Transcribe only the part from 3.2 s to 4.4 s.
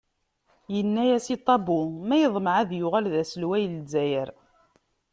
aselway n Lezzayer?